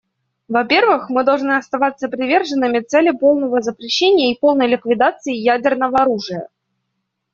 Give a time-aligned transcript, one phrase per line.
[0.47, 6.49] Во-первых, мы должны оставаться приверженными цели полного запрещения и полной ликвидации ядерного оружия.